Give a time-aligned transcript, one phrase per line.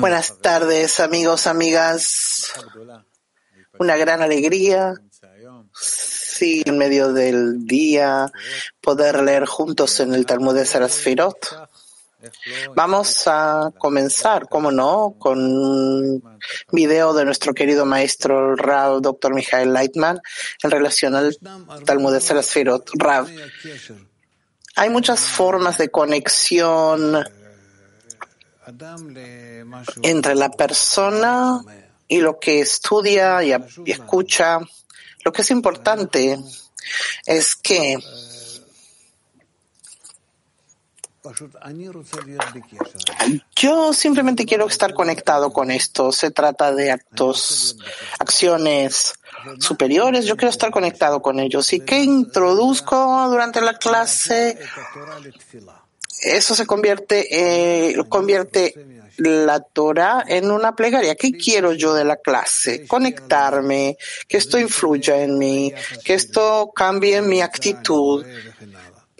[0.00, 2.52] Buenas tardes, amigos, amigas.
[3.78, 4.92] Una gran alegría,
[5.72, 8.30] sí, en medio del día,
[8.82, 11.68] poder leer juntos en el Talmud de Sarasfirot.
[12.74, 16.38] Vamos a comenzar, como no, con un
[16.72, 19.32] video de nuestro querido maestro Rav, Dr.
[19.32, 20.20] Michael Leitman,
[20.62, 21.38] en relación al
[21.86, 22.90] Talmud de Sarasfirot.
[22.98, 23.28] Rav,
[24.74, 27.24] hay muchas formas de conexión
[30.02, 31.62] entre la persona
[32.08, 33.54] y lo que estudia y,
[33.86, 34.60] escucha.
[35.24, 36.38] Lo que es importante
[37.26, 37.98] es que
[43.56, 46.12] yo simplemente quiero estar conectado con esto.
[46.12, 47.76] Se trata de actos,
[48.18, 49.14] acciones
[49.58, 50.26] superiores.
[50.26, 51.72] Yo quiero estar conectado con ellos.
[51.72, 54.58] ¿Y qué introduzco durante la clase?
[56.22, 58.74] Eso se convierte, eh, convierte
[59.18, 61.14] la Torah en una plegaria.
[61.14, 62.86] ¿Qué quiero yo de la clase?
[62.86, 63.96] Conectarme,
[64.28, 65.72] que esto influya en mí,
[66.04, 68.24] que esto cambie mi actitud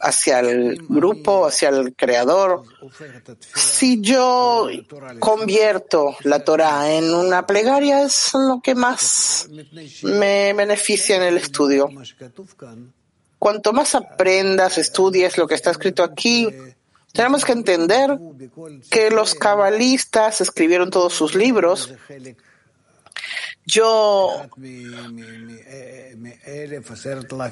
[0.01, 2.63] hacia el grupo, hacia el creador.
[3.55, 4.69] Si yo
[5.19, 9.49] convierto la Torah en una plegaria, es lo que más
[10.03, 11.89] me beneficia en el estudio.
[13.39, 16.49] Cuanto más aprendas, estudies lo que está escrito aquí,
[17.17, 18.19] tenemos que entender
[18.91, 21.93] que los cabalistas escribieron todos sus libros.
[23.65, 24.43] Yo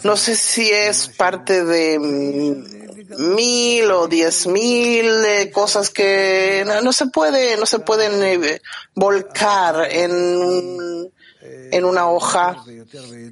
[0.04, 5.06] no sé si es parte de mil o diez mil
[5.52, 8.62] cosas que no, se puede, no se pueden eh,
[8.94, 11.10] volcar en,
[11.42, 12.62] en una hoja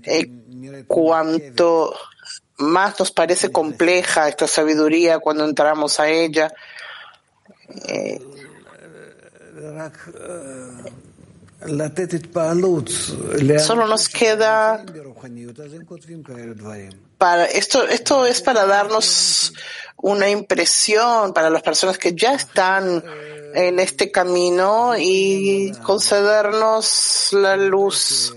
[0.02, 0.28] eh,
[0.88, 1.94] cuanto
[2.62, 6.52] más nos parece compleja esta sabiduría cuando entramos a ella.
[7.88, 8.20] Eh,
[13.58, 14.84] solo nos queda
[17.18, 19.52] para esto esto es para darnos
[19.96, 23.04] una impresión para las personas que ya están
[23.54, 28.34] en este camino y concedernos la luz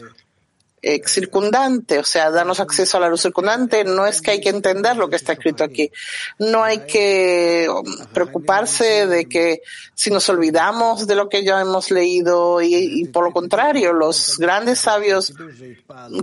[1.06, 4.96] circundante, o sea, darnos acceso a la luz circundante, no es que hay que entender
[4.96, 5.92] lo que está escrito aquí.
[6.40, 9.62] No hay que um, preocuparse de que
[9.96, 14.80] si nos olvidamos de lo que ya hemos leído y, por lo contrario, los grandes
[14.80, 15.34] sabios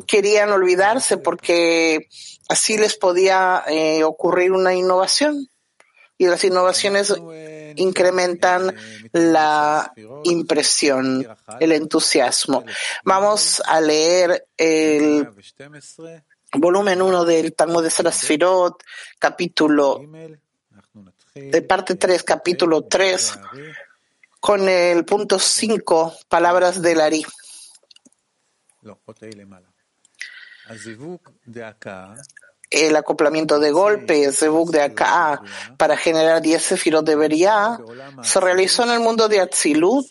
[0.06, 2.08] querían olvidarse porque
[2.48, 5.48] así les podía eh, ocurrir una innovación.
[6.18, 7.12] Y las innovaciones
[7.76, 8.74] incrementan
[9.12, 9.92] la
[10.24, 11.26] impresión,
[11.60, 12.64] el entusiasmo.
[13.04, 15.28] Vamos a leer el
[16.54, 18.82] volumen 1 del Talmud de Sarasfirot,
[19.18, 20.00] capítulo
[21.34, 23.38] de parte 3, capítulo 3,
[24.40, 27.24] con el punto 5, palabras del Ari
[32.72, 35.42] el acoplamiento de golpes, de Buk de acá,
[35.76, 37.78] para generar 10 sefirot de Beria,
[38.22, 40.06] se realizó en el mundo de Atzilut,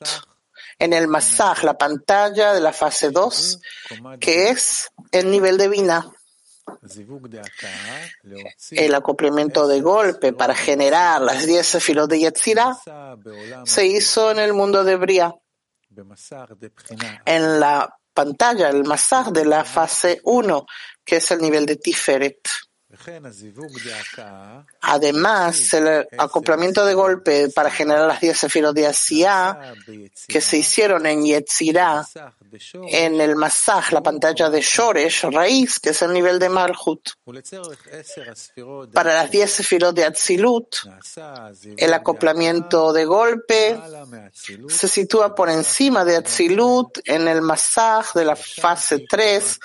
[0.80, 3.60] en el Masaj, la pantalla de la fase 2,
[4.20, 6.12] que es el nivel de Vina.
[8.72, 12.78] El acoplamiento de golpe para generar las 10 sefirot de Yetzirah
[13.66, 15.36] se hizo en el mundo de Bria,
[17.26, 20.66] en la pantalla, el Masaj de la fase 1,
[21.04, 22.50] que es el nivel de Tiferet.
[24.82, 29.76] Además, el acoplamiento de golpe para generar las 10 sefirot de Asia
[30.28, 32.06] que se hicieron en Yetzirah,
[32.74, 37.12] en el Masaj, la pantalla de Shoresh, raíz, que es el nivel de Malhut.
[38.94, 40.76] Para las 10 sefirot de Atzilut,
[41.78, 43.80] el acoplamiento de golpe
[44.68, 49.60] se sitúa por encima de Atzilut en el Masaj de la fase 3,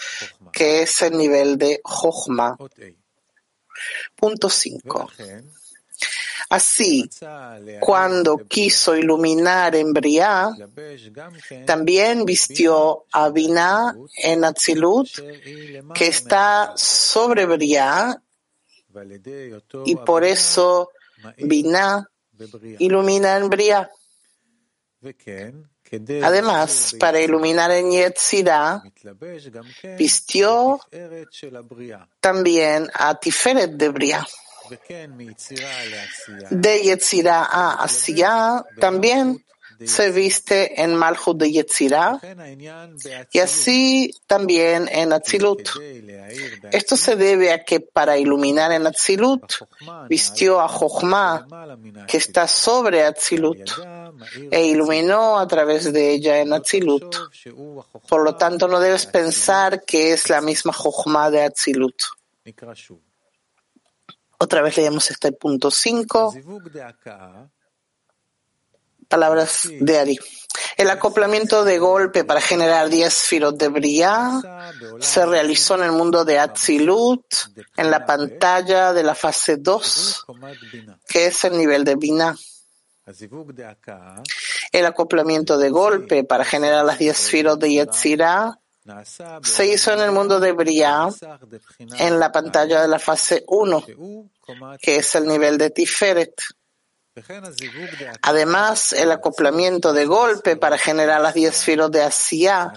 [0.52, 2.56] que es el nivel de Jochma.
[4.14, 5.10] Punto 5.
[6.48, 7.08] Así,
[7.80, 10.50] cuando quiso iluminar en Briá,
[11.64, 15.08] también vistió a Binah en Atzilut,
[15.94, 18.22] que está sobre Briá,
[19.84, 20.90] y por eso
[21.38, 22.06] Binah
[22.78, 23.90] ilumina en Briá.
[26.22, 28.82] Además, para iluminar en Yetzirah,
[29.96, 30.80] vistió
[32.20, 34.26] también a Tiferet de Bria.
[36.50, 39.44] De Yetzirah a Asiyah también
[39.84, 42.20] se viste en Malchut de Yetzirah
[43.30, 45.68] y así también en Atzilut.
[46.70, 49.52] Esto se debe a que para iluminar en Atzilut
[50.08, 51.46] vistió a Jochma,
[52.06, 53.70] que está sobre Atzilut,
[54.50, 57.16] e iluminó a través de ella en Atzilut.
[58.08, 61.96] Por lo tanto, no debes pensar que es la misma Jochma de Atzilut.
[64.38, 66.34] Otra vez leemos este punto 5
[69.08, 70.18] palabras de Ari.
[70.76, 74.40] El acoplamiento de golpe para generar 10 firot de Briah
[75.00, 77.24] se realizó en el mundo de Atzilut,
[77.76, 80.26] en la pantalla de la fase 2,
[81.08, 82.36] que es el nivel de Binah.
[84.72, 88.58] El acoplamiento de golpe para generar las 10 firot de Yetzirah
[89.42, 91.08] se hizo en el mundo de Briah,
[91.98, 93.84] en la pantalla de la fase 1,
[94.80, 96.34] que es el nivel de Tiferet.
[98.22, 102.72] Además, el acoplamiento de golpe para generar las diez filos de Asiya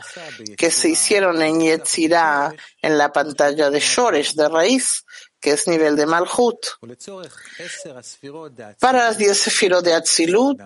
[0.57, 5.03] que se hicieron en Yetzirah en la pantalla de Shoresh de raíz,
[5.41, 6.57] que es nivel de Malhut.
[8.80, 10.62] Para las diez filos de Atzilut,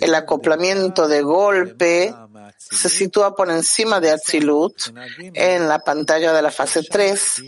[0.00, 2.14] el acoplamiento de golpe
[2.58, 4.76] se sitúa por encima de Atzilut
[5.16, 7.42] en la pantalla de la fase 3,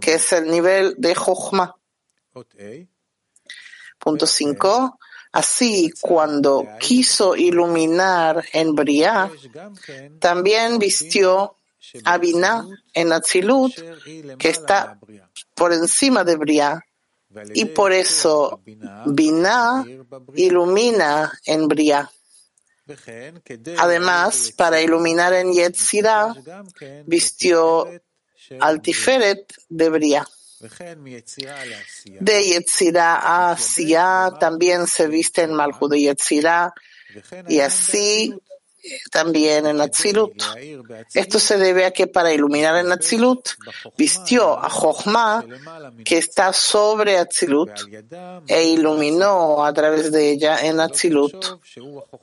[0.00, 1.76] que es el nivel de Jochma.
[4.02, 4.98] Punto 5.
[5.30, 9.30] Así, cuando quiso iluminar en Briah,
[10.18, 11.56] también vistió
[12.04, 13.72] a Binah en Atzilut,
[14.38, 14.98] que está
[15.54, 16.80] por encima de Briah,
[17.54, 18.60] y por eso
[19.06, 19.84] Binah
[20.34, 22.10] ilumina en Briah.
[23.78, 26.34] Además, para iluminar en Yetzirah,
[27.06, 27.88] vistió
[28.60, 30.26] al Tiferet de Briah.
[32.20, 33.56] De Yetzirah a
[34.38, 36.72] también se viste en Malhud de Yetzirah
[37.48, 38.34] y así
[39.10, 40.42] también en Atzilut.
[41.14, 43.50] Esto se debe a que para iluminar en Atzilut
[43.96, 45.44] vistió a Jochma
[46.04, 47.70] que está sobre Atzilut
[48.46, 51.60] e iluminó a través de ella en Atzilut.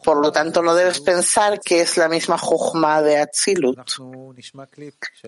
[0.03, 3.79] Por lo tanto, no debes pensar que es la misma Jochma de Atzilut.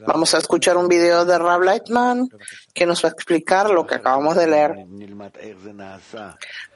[0.05, 2.29] Vamos a escuchar un video de Rab Lightman
[2.73, 4.85] que nos va a explicar lo que acabamos de leer.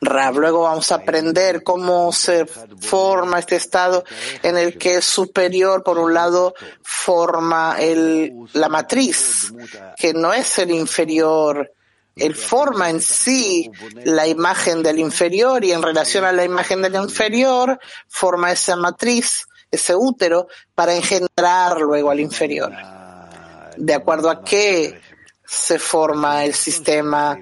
[0.02, 4.04] Rab, luego vamos a aprender cómo se forma este estado
[4.46, 6.54] en el que superior, por un lado,
[6.84, 9.52] forma el, la matriz,
[9.98, 11.72] que no es el inferior.
[12.16, 13.72] Él forma en sí
[14.04, 19.48] la imagen del inferior y en relación a la imagen del inferior forma esa matriz,
[19.72, 22.72] ese útero, para engendrar luego al inferior.
[23.78, 25.02] De acuerdo a qué
[25.44, 27.36] se forma el sistema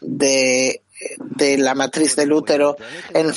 [0.00, 0.80] de
[1.18, 2.76] de la matriz del útero
[3.12, 3.30] en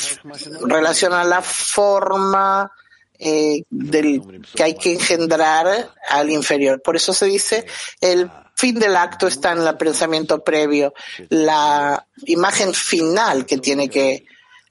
[0.62, 2.71] relación a la forma
[3.19, 6.81] eh, del, que hay que engendrar al inferior.
[6.81, 7.66] Por eso se dice
[8.00, 10.94] el fin del acto está en el pensamiento previo,
[11.30, 14.25] la imagen final que tiene que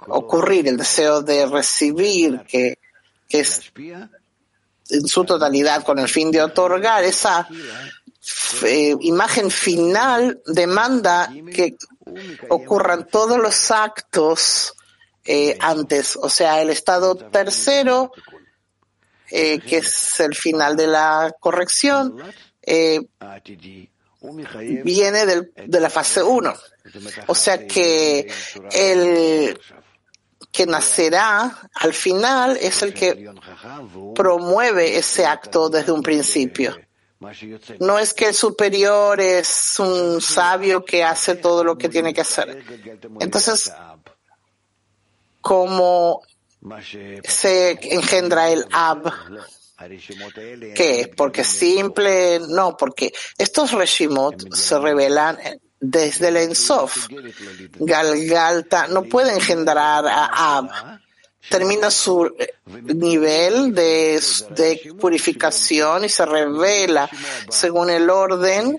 [0.09, 2.79] ocurrir, el deseo de recibir, que,
[3.29, 3.73] que es
[4.91, 7.49] en su totalidad con el fin de otorgar, esa
[8.65, 11.77] eh, imagen final demanda que
[12.49, 14.75] ocurran todos los actos
[15.25, 18.13] eh, antes, o sea, el estado tercero
[19.31, 22.17] eh, que es el final de la corrección,
[22.63, 23.01] eh,
[24.85, 26.55] viene del, de la fase 1.
[27.27, 28.31] O sea que
[28.73, 29.59] el
[30.51, 33.31] que nacerá al final es el que
[34.15, 36.77] promueve ese acto desde un principio.
[37.81, 42.21] No es que el superior es un sabio que hace todo lo que tiene que
[42.21, 42.65] hacer.
[43.21, 43.73] Entonces,
[45.41, 46.23] como
[47.25, 49.13] se engendra el ab.
[50.75, 51.13] ¿Qué?
[51.17, 55.39] Porque simple, no, porque estos reshimot se revelan
[55.81, 57.09] desde el Ensof.
[57.79, 61.01] Galgalta no puede engendrar a Ab.
[61.49, 62.31] Termina su
[62.83, 67.09] nivel de, de, purificación y se revela
[67.49, 68.77] según el orden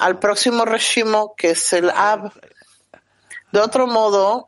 [0.00, 2.32] al próximo reshimo que es el Ab.
[3.50, 4.46] De otro modo,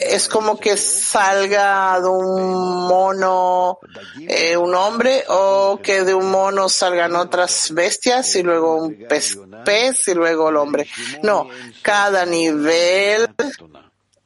[0.00, 3.78] es como que salga de un mono
[4.26, 9.38] eh, un hombre o que de un mono salgan otras bestias y luego un pez,
[9.66, 10.88] pez y luego el hombre.
[11.22, 11.48] No,
[11.82, 13.28] cada nivel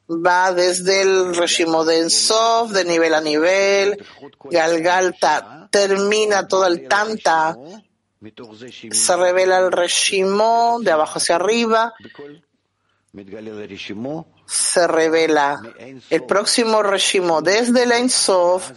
[0.09, 4.05] va desde el Reshimo de Ensof, de nivel a nivel,
[4.45, 7.57] Galgalta termina todo el Tanta
[8.91, 11.93] se revela el Reshimo de abajo hacia arriba,
[14.45, 15.61] se revela
[16.09, 18.71] el próximo Reshimo desde el Ein Sof,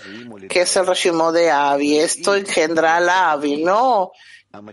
[0.48, 1.98] que es el Reshimo de Avi.
[1.98, 4.12] Esto engendra a Avi, no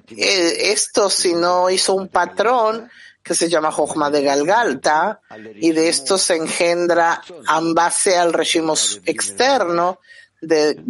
[0.10, 2.90] eh, esto si no hizo un patrón
[3.22, 5.20] que se llama Jochma de Galgalta,
[5.56, 7.22] y de esto se engendra
[7.58, 10.00] en base al régimen externo
[10.42, 10.82] de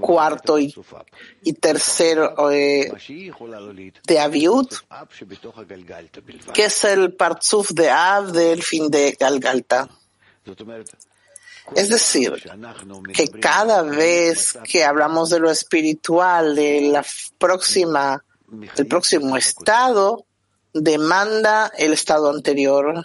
[0.00, 0.72] cuarto y,
[1.60, 2.90] tercero eh,
[4.06, 4.74] de Aviut,
[6.52, 9.88] que es el Partzuf de Av del fin de Galgalta.
[11.74, 12.32] Es decir,
[13.12, 17.04] que cada vez que hablamos de lo espiritual, de la
[17.38, 20.24] próxima, del próximo estado,
[20.72, 23.04] demanda el estado anterior.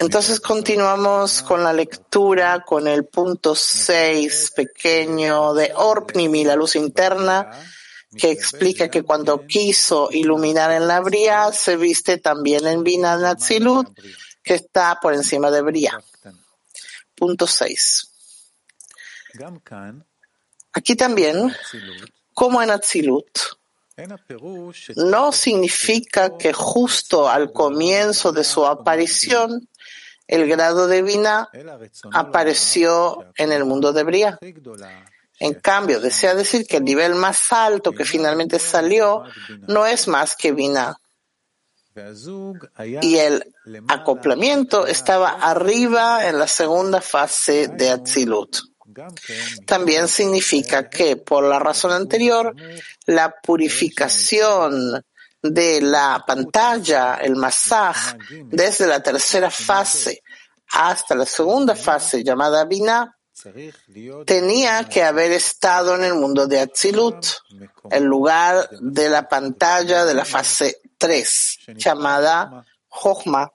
[0.00, 7.50] Entonces continuamos con la lectura con el punto 6 pequeño de Orpnimi, la luz interna,
[8.16, 13.88] que explica que cuando quiso iluminar en la Bria, se viste también en Bina Natzilut,
[14.42, 16.00] que está por encima de Bria.
[17.16, 18.08] Punto 6.
[20.72, 21.52] Aquí también
[22.34, 23.26] como en Atzilut.
[24.94, 29.68] No significa que justo al comienzo de su aparición
[30.28, 31.50] el grado de Vina
[32.12, 34.38] apareció en el mundo de Bria.
[35.40, 39.24] En cambio, desea decir que el nivel más alto que finalmente salió
[39.66, 40.96] no es más que Vina.
[43.02, 43.54] Y el
[43.88, 48.58] acoplamiento estaba arriba en la segunda fase de Atzilut.
[49.66, 52.54] También significa que, por la razón anterior,
[53.06, 55.02] la purificación
[55.42, 58.16] de la pantalla, el masaj,
[58.46, 60.22] desde la tercera fase
[60.70, 63.18] hasta la segunda fase llamada Binah,
[64.26, 67.26] tenía que haber estado en el mundo de Atzilut,
[67.90, 73.50] el lugar de la pantalla de la fase 3, llamada Jochma.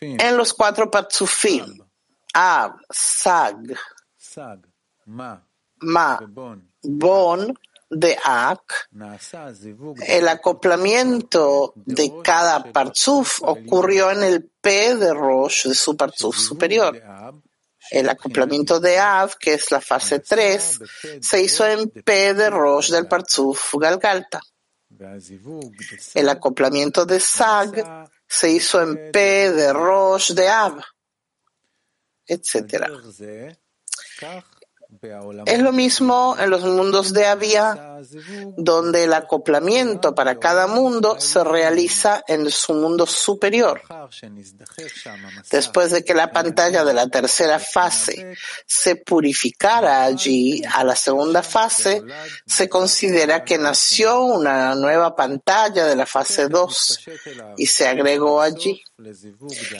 [0.00, 1.78] En los cuatro patzufim,
[2.34, 3.76] Ab, Sag,
[5.80, 6.18] Ma,
[6.82, 7.54] Bon,
[7.90, 8.88] de Ak,
[10.06, 17.02] el acoplamiento de cada parzuf ocurrió en el P de Rosh de su parzuf superior.
[17.90, 20.80] El acoplamiento de Av, que es la fase 3,
[21.20, 24.40] se hizo en P de Rosh del parzuf Galgalta.
[26.14, 30.78] El acoplamiento de Sag se hizo en P de Rosh de Av,
[32.26, 32.84] etc.
[35.44, 38.00] Es lo mismo en los mundos de Avia,
[38.56, 43.82] donde el acoplamiento para cada mundo se realiza en su mundo superior.
[45.50, 48.34] Después de que la pantalla de la tercera fase
[48.66, 52.02] se purificara allí, a la segunda fase
[52.46, 57.00] se considera que nació una nueva pantalla de la fase 2
[57.58, 58.82] y se agregó allí.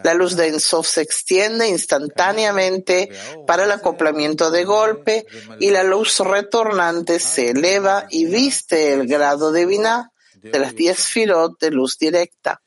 [0.05, 3.11] La luz de Ensof se extiende instantáneamente
[3.49, 5.27] para el acoplamiento de golpe
[5.59, 11.05] y la luz retornante se eleva y viste el grado de Binah de las diez
[11.07, 12.63] filot de luz directa.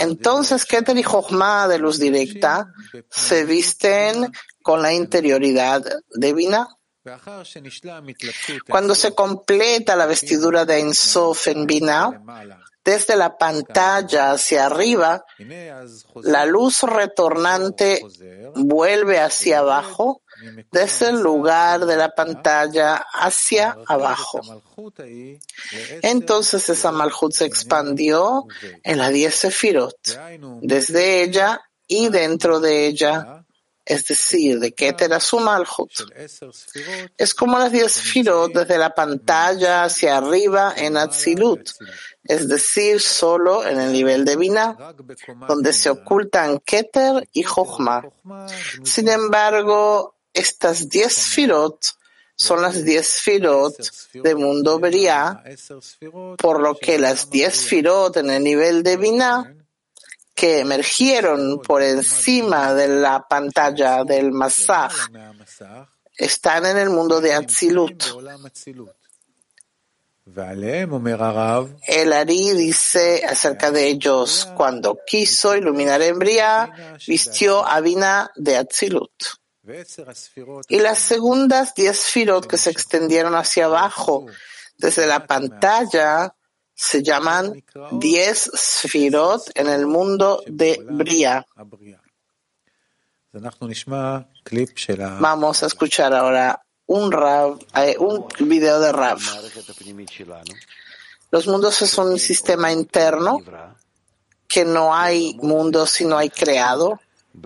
[0.00, 2.66] Entonces Keter y Jochma de luz directa
[3.10, 4.30] se visten
[4.62, 6.68] con la interioridad de Binah.
[8.68, 12.22] Cuando se completa la vestidura de Ensof en Binah,
[12.84, 15.24] desde la pantalla hacia arriba,
[16.22, 18.02] la luz retornante
[18.54, 20.22] vuelve hacia abajo,
[20.70, 24.40] desde el lugar de la pantalla hacia abajo.
[26.02, 28.46] Entonces esa Malhut se expandió
[28.82, 29.98] en la 10 Sefirot,
[30.62, 33.44] desde ella y dentro de ella
[33.84, 35.90] es decir, de Keter a su Malhut.
[37.16, 41.70] Es como las 10 Sefirot desde la pantalla hacia arriba en Atzilut,
[42.24, 44.94] es decir, solo en el nivel de Binah,
[45.48, 48.04] donde se ocultan Keter y Jochma.
[48.84, 51.80] Sin embargo, estas diez Firot
[52.36, 53.74] son las diez Firot
[54.14, 55.42] de mundo Beria,
[56.38, 59.54] por lo que las diez Firot en el nivel de Binah
[60.40, 64.90] que emergieron por encima de la pantalla del Masaj
[66.16, 68.02] están en el mundo de Atzilut.
[71.86, 78.56] El Ari dice acerca de ellos, cuando quiso iluminar en Bria, vistió a Vina de
[78.56, 79.12] Atzilut.
[80.70, 84.24] Y las segundas diez firot que se extendieron hacia abajo
[84.78, 86.34] desde la pantalla
[86.80, 91.46] se llaman diez sfirot en el mundo de Bria.
[95.20, 99.18] Vamos a escuchar ahora un, Rav, eh, un video de Rav.
[101.30, 103.42] Los mundos es un sistema interno
[104.48, 106.98] que no hay mundo si no hay creado,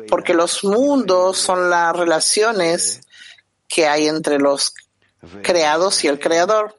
[0.09, 3.01] porque los mundos son las relaciones
[3.67, 4.75] que hay entre los
[5.43, 6.79] creados y el creador.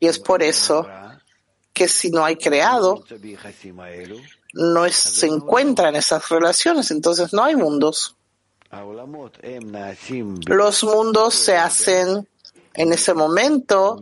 [0.00, 0.86] Y es por eso
[1.76, 3.04] que si no hay creado,
[4.54, 8.16] no se encuentran esas relaciones, entonces no hay mundos.
[10.46, 12.26] Los mundos se hacen
[12.72, 14.00] en ese momento,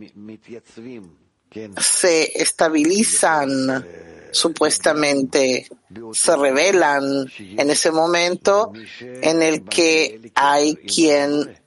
[1.77, 3.85] se estabilizan
[4.31, 5.67] supuestamente,
[6.13, 11.59] se revelan en ese momento en el que hay quien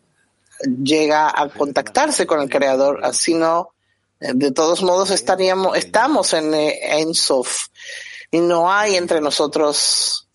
[0.82, 3.74] llega a contactarse con el creador, así no,
[4.20, 7.68] de todos modos estaríamos, estamos en, en Sof
[8.30, 10.28] y no hay entre nosotros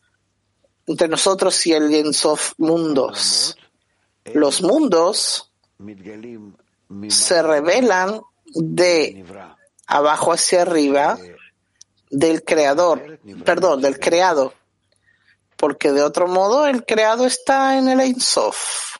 [0.87, 3.57] entre nosotros y el Ensof mundos.
[4.33, 5.51] Los mundos
[7.09, 8.21] se revelan
[8.53, 9.25] de
[9.87, 11.17] abajo hacia arriba
[12.09, 14.53] del creador, perdón, del creado,
[15.57, 18.92] porque de otro modo el creado está en el Ensof.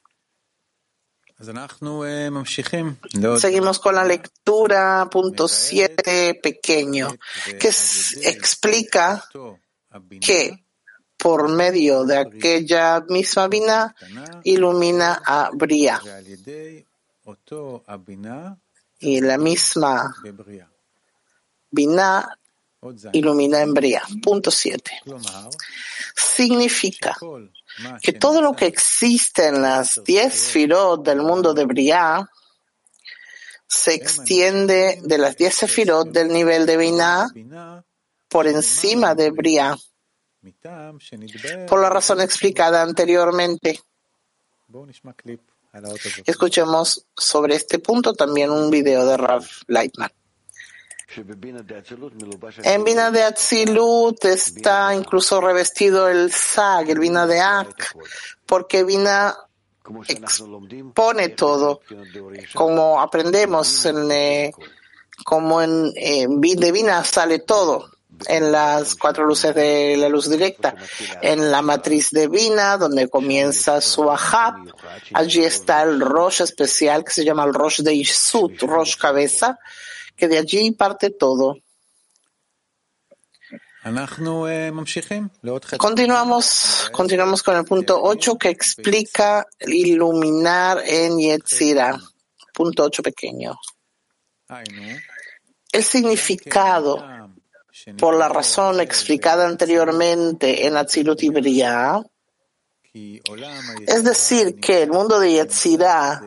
[3.38, 7.16] Seguimos con la lectura, punto 7, pequeño,
[7.60, 9.24] que explica
[10.22, 10.66] que
[11.18, 13.96] por medio de aquella misma Bina
[14.44, 16.02] ilumina a Bria.
[19.00, 20.14] Y la misma
[21.72, 22.38] Bina
[23.14, 24.04] ilumina en Bria.
[24.22, 25.02] Punto 7.
[26.16, 27.16] Significa
[28.02, 32.30] que todo lo que existe en las diez firot del mundo de Bria
[33.68, 37.84] se extiende de las diez sefirot del nivel de Binah
[38.30, 39.76] por encima de Bria
[41.68, 43.80] por la razón explicada anteriormente.
[46.26, 50.12] Escuchemos sobre este punto también un video de Rav Leitman.
[52.64, 57.96] En Vina de Atzilut está incluso revestido el Sag, el Vina de Ak,
[58.46, 59.36] porque Vina
[60.08, 61.82] expone todo,
[62.54, 64.52] como aprendemos, en, eh,
[65.24, 67.94] como en, de Vina sale todo
[68.28, 70.76] en las cuatro luces de la luz directa,
[71.22, 74.56] en la matriz divina, donde comienza su ahab.
[75.14, 79.60] Allí está el Rosh especial que se llama el Rosh de Isut, Rosh cabeza,
[80.16, 81.58] que de allí parte todo.
[85.78, 92.00] Continuamos, continuamos con el punto 8 que explica iluminar en Yetzira.
[92.54, 93.60] Punto 8 pequeño.
[95.72, 97.06] El significado
[97.98, 101.32] por la razón explicada anteriormente en Atzilut y
[103.88, 106.22] es decir, que el mundo de Yetzirah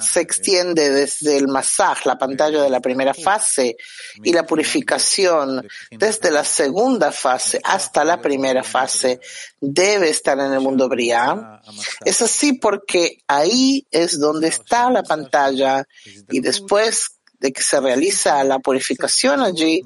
[0.00, 3.76] se extiende desde el masaj, la pantalla de la primera fase,
[4.22, 9.20] y la purificación desde la segunda fase hasta la primera fase
[9.60, 11.60] debe estar en el mundo Briah.
[12.04, 15.86] Es así porque ahí es donde está la pantalla
[16.30, 19.82] y después de que se realiza la purificación allí,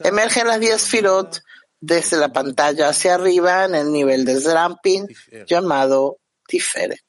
[0.00, 1.42] emergen las 10 firot
[1.80, 5.08] desde la pantalla hacia arriba en el nivel de Zrampin
[5.46, 7.00] llamado Tiferet.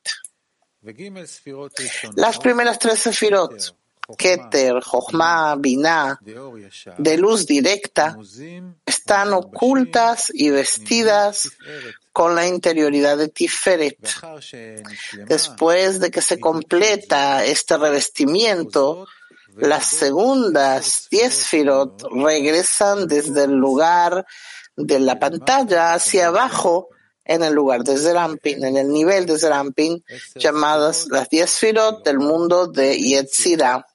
[2.15, 3.76] Las primeras tres sefirot,
[4.17, 6.20] Keter, Jochma, Binah,
[6.98, 8.17] de luz directa,
[8.86, 11.52] están ocultas y vestidas
[12.12, 13.98] con la interioridad de Tiferet.
[15.28, 19.08] Después de que se completa este revestimiento,
[19.58, 24.26] las segundas diez firot regresan desde el lugar
[24.76, 26.89] de la pantalla hacia abajo
[27.26, 30.04] en el lugar de Zerampin, en el nivel de Zerampin,
[30.36, 33.86] llamadas las diez firot del mundo de Yetzirah.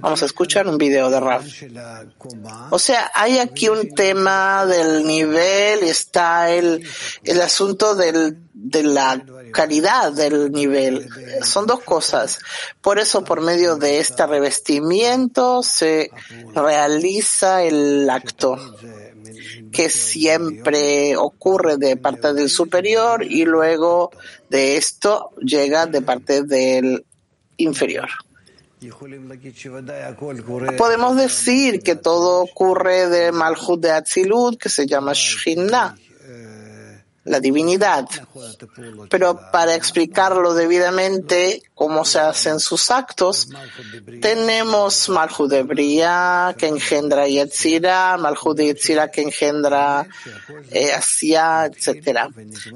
[0.00, 1.46] Vamos a escuchar un video de Raf.
[2.70, 6.86] O sea, hay aquí un tema del nivel, está el,
[7.24, 11.08] el asunto del, de la calidad del nivel.
[11.42, 12.38] Son dos cosas.
[12.80, 16.10] Por eso, por medio de este revestimiento, se
[16.54, 18.58] realiza el acto
[19.72, 24.10] que siempre ocurre de parte del superior y luego
[24.48, 27.04] de esto llega de parte del
[27.56, 28.08] inferior.
[30.78, 35.96] Podemos decir que todo ocurre de Malchut de Atzilut, que se llama Shina,
[37.30, 38.08] la divinidad.
[39.08, 43.48] Pero para explicarlo debidamente, cómo se hacen sus actos,
[44.20, 45.52] tenemos Malhud
[46.58, 48.60] que engendra Yetzira, Malhud
[49.12, 50.06] que engendra
[50.70, 52.28] eh, Asia, etc.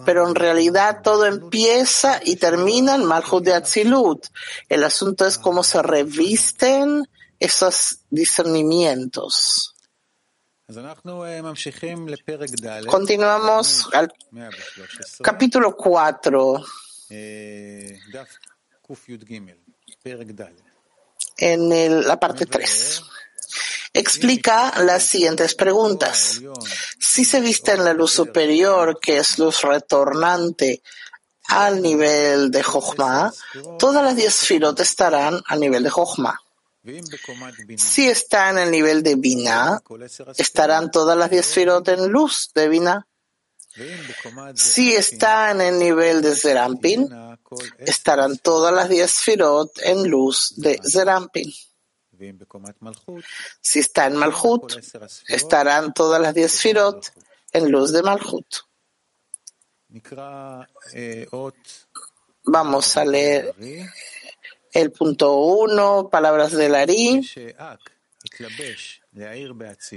[0.05, 4.21] Pero en realidad todo empieza y termina en Malhud de.
[4.69, 7.09] El asunto es cómo se revisten
[7.41, 9.74] esos discernimientos.
[12.87, 14.11] Continuamos al
[15.23, 16.65] capítulo 4.
[21.37, 23.03] En el, la parte 3.
[23.93, 26.41] Explica las siguientes preguntas.
[26.99, 30.83] Si se viste en la luz superior, que es luz retornante
[31.49, 33.33] al nivel de Jochma,
[33.79, 36.41] todas las diez filot estarán al nivel de Jochma.
[37.77, 39.83] Si está en el nivel de Bina,
[40.37, 43.07] estarán todas las diez firot en luz de Bina.
[44.55, 47.09] Si está en el nivel de Zerampin,
[47.79, 51.51] estarán todas las diez firot en luz de Zerampin.
[53.61, 54.77] Si está en Malhut,
[55.27, 57.13] estarán todas las diez firot
[57.53, 58.47] en luz de Malhut.
[62.45, 63.55] Vamos a leer
[64.75, 67.31] el punto uno, palabras de Lari.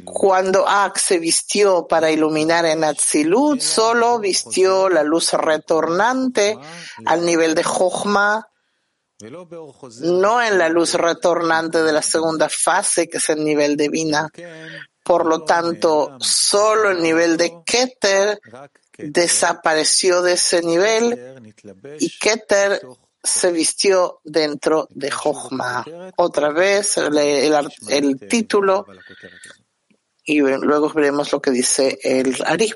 [0.05, 6.57] Cuando Ak se vistió para iluminar en Atzilut, solo vistió la luz retornante
[7.05, 8.47] al nivel de Jochma,
[10.01, 14.29] no en la luz retornante de la segunda fase, que es el nivel de Vina.
[15.03, 18.39] Por lo tanto, solo el nivel de Keter
[18.97, 21.53] desapareció de ese nivel
[21.99, 22.81] y Keter
[23.27, 25.85] se vistió dentro de Jochma.
[26.15, 27.17] Otra vez el,
[27.89, 28.85] el, título
[30.23, 32.73] y luego veremos lo que dice el Ari.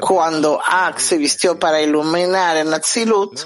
[0.00, 3.38] Cuando Ak se vistió para iluminar en Atzilut,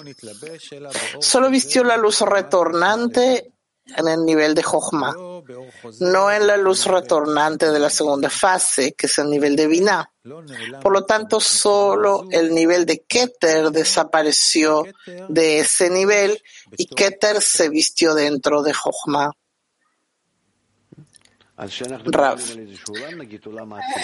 [1.21, 3.53] solo vistió la luz retornante
[3.85, 5.15] en el nivel de Jochma,
[6.01, 10.11] no en la luz retornante de la segunda fase, que es el nivel de Binah.
[10.81, 14.85] Por lo tanto, solo el nivel de Keter desapareció
[15.29, 16.41] de ese nivel
[16.77, 19.33] y Keter se vistió dentro de Jochma.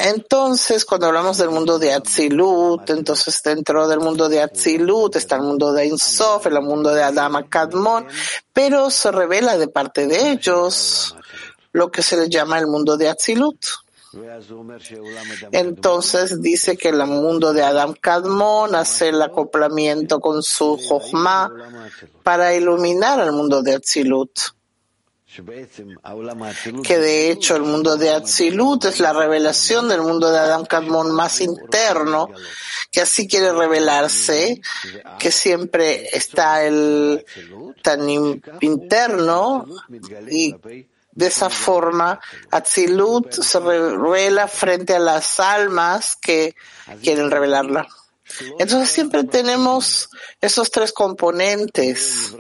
[0.05, 5.43] Entonces, cuando hablamos del mundo de Atzilut, entonces dentro del mundo de Atzilut está el
[5.43, 8.07] mundo de Insof, el mundo de Adama Kadmon,
[8.53, 11.17] pero se revela de parte de ellos
[11.73, 13.59] lo que se le llama el mundo de Atzilut.
[15.53, 21.51] Entonces dice que el mundo de Adam Kadmon hace el acoplamiento con su Jochma
[22.23, 24.31] para iluminar el mundo de Atzilut
[26.83, 31.12] que de hecho el mundo de Atzilut es la revelación del mundo de Adam Kadmon
[31.12, 32.31] más interno,
[32.90, 34.61] que así quiere revelarse,
[35.18, 37.24] que siempre está el
[37.83, 38.09] tan
[38.61, 39.66] interno
[40.31, 40.55] y
[41.12, 42.20] de esa forma
[42.51, 46.55] Atzilut se revela frente a las almas que
[47.03, 47.87] quieren revelarla.
[48.59, 52.35] Entonces siempre tenemos esos tres componentes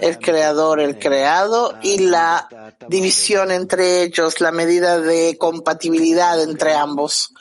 [0.00, 2.48] el creador, el creado y la
[2.88, 7.32] división entre ellos, la medida de compatibilidad entre ambos.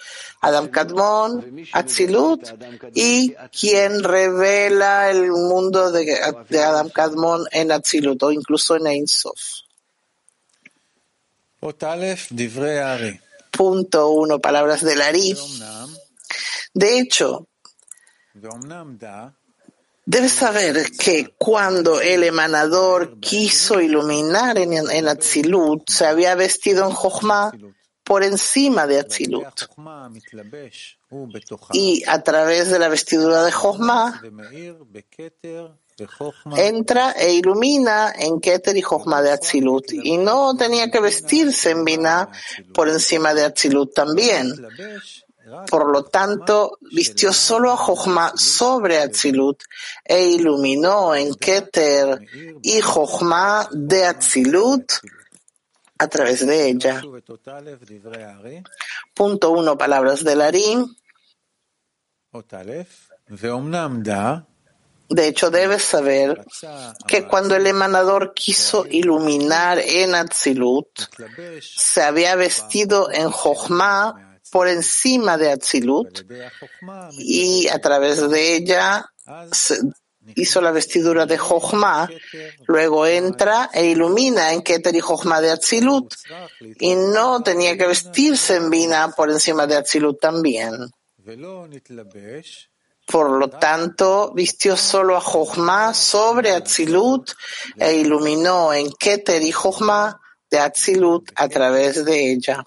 [0.43, 2.41] Adam Kadmon, Atzilut
[2.95, 6.19] y quien revela el mundo de,
[6.59, 9.39] Adam Kadmon en Atzilut o incluso en Ein Sof.
[13.51, 15.37] Punto uno, palabras del Ari.
[16.73, 17.47] De hecho,
[20.05, 27.51] Debes saber que cuando el emanador quiso iluminar en, Atzilut, se había vestido en Jochma
[28.03, 29.45] por encima de Atzilut.
[31.73, 34.21] Y a través de la vestidura de Jochma,
[36.57, 39.93] entra e ilumina en Keter y Jochma de Atzilut.
[39.93, 42.29] Y no tenía que vestirse en Binah
[42.73, 44.55] por encima de Atzilut también.
[45.69, 49.63] Por lo tanto, vistió solo a Jochma sobre Atzilut
[50.03, 52.19] e iluminó en Keter
[52.61, 54.91] y Jochma de Atzilut
[55.97, 57.01] a través de ella.
[59.13, 60.95] Punto uno, palabras de Larín.
[65.09, 66.45] De hecho, debes saber
[67.05, 70.87] que cuando el emanador quiso iluminar en Atzilut,
[71.61, 76.23] se había vestido en Jochma por encima de Atzilut
[77.17, 79.09] y a través de ella
[80.35, 82.09] hizo la vestidura de Jochma,
[82.67, 86.13] luego entra e ilumina en Keter y Jochma de Atzilut,
[86.79, 90.91] y no tenía que vestirse en Bina por encima de Atzilut también.
[93.07, 97.31] Por lo tanto, vistió solo a Jochma sobre Atzilut
[97.77, 102.63] e iluminó en Keter y Jochma de Atzilut a través de ella.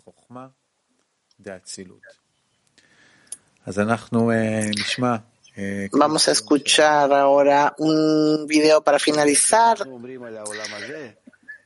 [5.93, 9.79] Vamos a escuchar ahora un video para finalizar.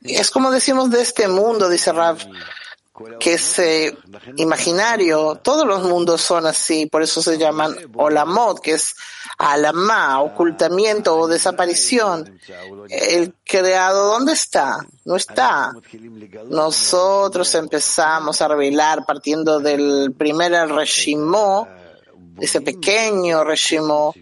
[0.03, 2.19] Es como decimos de este mundo, dice Rav,
[3.19, 3.97] que es eh,
[4.37, 5.37] imaginario.
[5.37, 8.95] Todos los mundos son así, por eso se llaman Olamot, que es
[9.39, 12.41] Alamá, ocultamiento o desaparición.
[12.89, 14.79] El creado, ¿dónde está?
[15.05, 15.73] No está.
[16.51, 21.69] Nosotros empezamos a revelar partiendo del primer Reshimó,
[22.41, 24.13] ese pequeño Reshimó,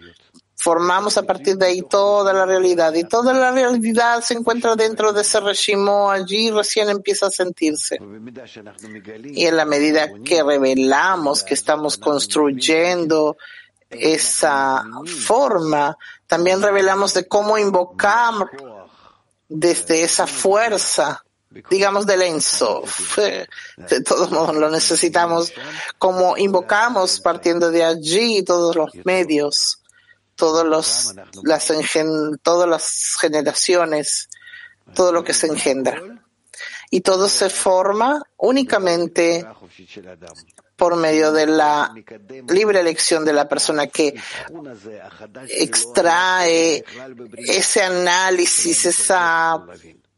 [0.66, 5.12] formamos a partir de ahí toda la realidad y toda la realidad se encuentra dentro
[5.12, 7.98] de ese régimen, allí recién empieza a sentirse.
[9.24, 13.36] Y en la medida que revelamos que estamos construyendo
[13.90, 14.84] esa
[15.24, 15.96] forma,
[16.26, 18.34] también revelamos de cómo invocar
[19.48, 21.22] desde esa fuerza
[21.70, 23.18] digamos del Ensof.
[23.76, 25.52] De todos modos, lo necesitamos
[25.96, 29.80] como invocamos partiendo de allí todos los medios
[30.36, 31.72] todos los, las
[32.42, 34.28] todas las generaciones,
[34.94, 36.00] todo lo que se engendra.
[36.90, 39.44] Y todo se forma únicamente
[40.76, 41.92] por medio de la
[42.48, 44.14] libre elección de la persona que
[45.48, 46.84] extrae
[47.38, 49.64] ese análisis, esa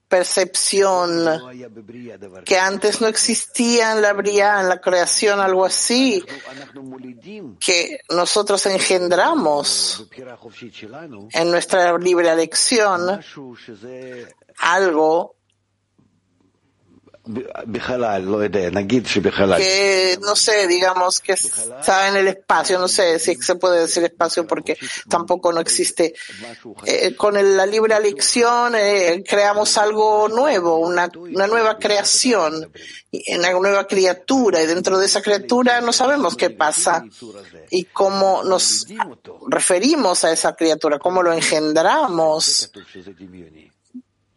[0.08, 1.28] percepción
[2.44, 6.24] que antes no existía en la bría, en la creación, algo así,
[7.60, 10.08] que nosotros engendramos
[11.32, 13.20] en nuestra libre elección,
[14.58, 15.37] algo
[19.58, 24.04] que no sé, digamos que está en el espacio, no sé si se puede decir
[24.04, 26.14] espacio porque tampoco no existe.
[26.84, 32.72] Eh, con la libre elección eh, creamos algo nuevo, una, una nueva creación,
[33.36, 37.04] una nueva criatura y dentro de esa criatura no sabemos qué pasa
[37.70, 38.86] y cómo nos
[39.48, 42.70] referimos a esa criatura, cómo lo engendramos.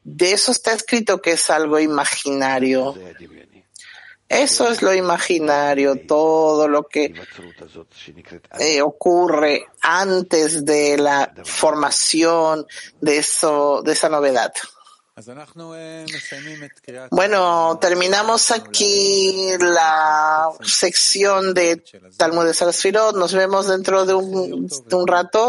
[0.04, 2.96] De eso está escrito que es algo imaginario.
[4.28, 7.14] Eso es lo imaginario, todo lo que
[8.60, 12.66] eh, ocurre antes de la formación
[13.02, 14.54] de eso, de esa novedad.
[17.12, 21.84] Bueno, terminamos aquí la sección de
[22.16, 23.18] Talmud de Sarasfirot.
[23.18, 25.40] Nos vemos dentro de un, de un rato.